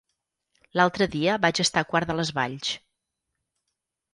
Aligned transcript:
L'altre 0.79 1.07
dia 1.15 1.35
vaig 1.43 1.61
estar 1.65 1.83
a 1.85 1.89
Quart 1.91 2.11
de 2.13 2.15
les 2.21 2.33
Valls. 2.41 2.73